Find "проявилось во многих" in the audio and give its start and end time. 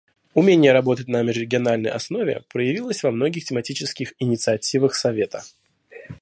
2.49-3.45